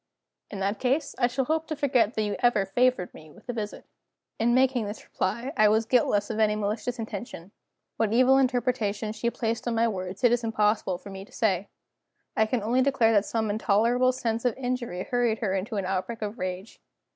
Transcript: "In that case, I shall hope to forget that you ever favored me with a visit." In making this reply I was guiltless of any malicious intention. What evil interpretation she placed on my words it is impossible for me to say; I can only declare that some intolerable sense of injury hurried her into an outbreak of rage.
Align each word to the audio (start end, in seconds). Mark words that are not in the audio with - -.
"In 0.49 0.59
that 0.61 0.79
case, 0.79 1.13
I 1.19 1.27
shall 1.27 1.45
hope 1.45 1.67
to 1.67 1.75
forget 1.75 2.15
that 2.15 2.23
you 2.23 2.35
ever 2.39 2.65
favored 2.65 3.13
me 3.13 3.29
with 3.29 3.47
a 3.47 3.53
visit." 3.53 3.85
In 4.39 4.55
making 4.55 4.87
this 4.87 5.03
reply 5.03 5.53
I 5.55 5.69
was 5.69 5.85
guiltless 5.85 6.31
of 6.31 6.39
any 6.39 6.55
malicious 6.55 6.97
intention. 6.97 7.51
What 7.97 8.11
evil 8.11 8.39
interpretation 8.39 9.13
she 9.13 9.29
placed 9.29 9.67
on 9.67 9.75
my 9.75 9.87
words 9.87 10.23
it 10.23 10.31
is 10.31 10.43
impossible 10.43 10.97
for 10.97 11.11
me 11.11 11.23
to 11.23 11.31
say; 11.31 11.67
I 12.35 12.47
can 12.47 12.63
only 12.63 12.81
declare 12.81 13.11
that 13.11 13.25
some 13.25 13.51
intolerable 13.51 14.11
sense 14.11 14.43
of 14.43 14.57
injury 14.57 15.03
hurried 15.03 15.37
her 15.37 15.53
into 15.53 15.75
an 15.75 15.85
outbreak 15.85 16.23
of 16.23 16.39
rage. 16.39 16.81